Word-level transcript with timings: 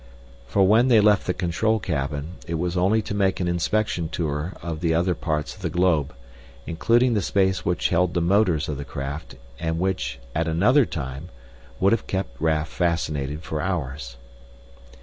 For 0.47 0.63
when 0.67 0.87
they 0.87 0.99
left 0.99 1.27
the 1.27 1.33
control 1.35 1.77
cabin, 1.77 2.37
it 2.47 2.55
was 2.55 2.75
only 2.75 3.03
to 3.03 3.13
make 3.13 3.39
an 3.39 3.47
inspection 3.47 4.09
tour 4.09 4.53
of 4.63 4.79
the 4.79 4.95
other 4.95 5.13
parts 5.13 5.55
of 5.55 5.61
the 5.61 5.69
globe, 5.69 6.15
including 6.65 7.13
the 7.13 7.21
space 7.21 7.63
which 7.65 7.89
held 7.89 8.15
the 8.15 8.19
motors 8.21 8.67
of 8.67 8.77
the 8.79 8.83
craft 8.83 9.35
and 9.59 9.77
which, 9.77 10.17
at 10.33 10.47
another 10.47 10.87
time, 10.87 11.29
would 11.79 11.91
have 11.93 12.07
kept 12.07 12.41
Raf 12.41 12.67
fascinated 12.67 13.43
for 13.43 13.61
hours. 13.61 14.17